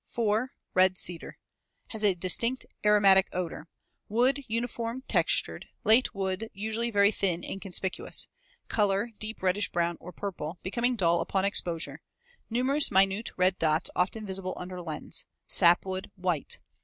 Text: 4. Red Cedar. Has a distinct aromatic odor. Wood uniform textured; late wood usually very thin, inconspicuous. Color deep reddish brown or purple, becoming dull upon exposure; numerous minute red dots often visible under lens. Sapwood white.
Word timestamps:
4. 0.07 0.51
Red 0.73 0.97
Cedar. 0.97 1.35
Has 1.89 2.03
a 2.03 2.15
distinct 2.15 2.65
aromatic 2.83 3.27
odor. 3.33 3.67
Wood 4.09 4.43
uniform 4.47 5.03
textured; 5.07 5.67
late 5.83 6.15
wood 6.15 6.49
usually 6.55 6.89
very 6.89 7.11
thin, 7.11 7.43
inconspicuous. 7.43 8.27
Color 8.67 9.09
deep 9.19 9.43
reddish 9.43 9.69
brown 9.71 9.97
or 9.99 10.11
purple, 10.11 10.57
becoming 10.63 10.95
dull 10.95 11.21
upon 11.21 11.45
exposure; 11.45 12.01
numerous 12.49 12.89
minute 12.89 13.29
red 13.37 13.59
dots 13.59 13.91
often 13.95 14.25
visible 14.25 14.55
under 14.57 14.81
lens. 14.81 15.25
Sapwood 15.45 16.09
white. 16.15 16.57